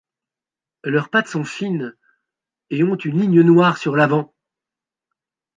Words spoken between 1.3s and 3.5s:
fines et ont une ligne